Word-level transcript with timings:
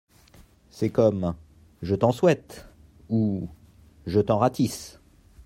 C’est 0.71 0.89
comme 0.89 1.35
"Je 1.83 1.93
t’en 1.93 2.11
souhaite"… 2.11 2.65
ou 3.09 3.47
"Je 4.07 4.19
t’en 4.19 4.39
ratisse"… 4.39 4.99